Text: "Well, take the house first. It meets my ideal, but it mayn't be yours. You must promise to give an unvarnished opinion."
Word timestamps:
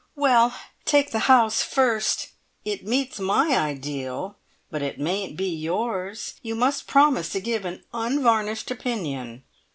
"Well, 0.15 0.55
take 0.83 1.11
the 1.11 1.19
house 1.29 1.61
first. 1.61 2.29
It 2.65 2.87
meets 2.87 3.19
my 3.19 3.55
ideal, 3.55 4.35
but 4.71 4.81
it 4.81 4.99
mayn't 4.99 5.37
be 5.37 5.45
yours. 5.55 6.33
You 6.41 6.55
must 6.55 6.87
promise 6.87 7.29
to 7.33 7.39
give 7.39 7.65
an 7.65 7.83
unvarnished 7.93 8.71
opinion." 8.71 9.43